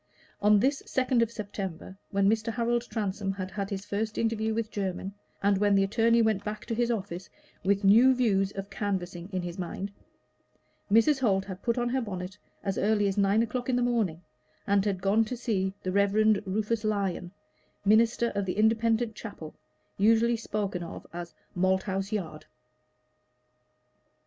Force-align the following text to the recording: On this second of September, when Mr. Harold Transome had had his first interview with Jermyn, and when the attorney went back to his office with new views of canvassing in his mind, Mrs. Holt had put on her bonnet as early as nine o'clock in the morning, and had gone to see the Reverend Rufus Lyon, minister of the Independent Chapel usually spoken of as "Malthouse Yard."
On 0.41 0.59
this 0.59 0.81
second 0.87 1.21
of 1.21 1.29
September, 1.31 1.95
when 2.09 2.27
Mr. 2.27 2.51
Harold 2.51 2.81
Transome 2.89 3.33
had 3.33 3.51
had 3.51 3.69
his 3.69 3.85
first 3.85 4.17
interview 4.17 4.51
with 4.51 4.71
Jermyn, 4.71 5.13
and 5.43 5.59
when 5.59 5.75
the 5.75 5.83
attorney 5.83 6.23
went 6.23 6.43
back 6.43 6.65
to 6.65 6.73
his 6.73 6.89
office 6.89 7.29
with 7.63 7.83
new 7.83 8.15
views 8.15 8.51
of 8.53 8.71
canvassing 8.71 9.29
in 9.31 9.43
his 9.43 9.59
mind, 9.59 9.91
Mrs. 10.91 11.19
Holt 11.19 11.45
had 11.45 11.61
put 11.61 11.77
on 11.77 11.87
her 11.89 12.01
bonnet 12.01 12.35
as 12.63 12.79
early 12.79 13.07
as 13.07 13.15
nine 13.15 13.43
o'clock 13.43 13.69
in 13.69 13.75
the 13.75 13.83
morning, 13.83 14.23
and 14.65 14.83
had 14.85 15.03
gone 15.03 15.23
to 15.25 15.37
see 15.37 15.71
the 15.83 15.91
Reverend 15.91 16.41
Rufus 16.47 16.83
Lyon, 16.83 17.31
minister 17.85 18.31
of 18.33 18.45
the 18.47 18.57
Independent 18.57 19.13
Chapel 19.13 19.53
usually 19.99 20.35
spoken 20.35 20.81
of 20.81 21.05
as 21.13 21.35
"Malthouse 21.55 22.11
Yard." 22.11 22.47